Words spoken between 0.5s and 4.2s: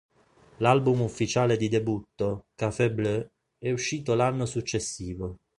L'album ufficiale di debutto, Café Bleu, è uscito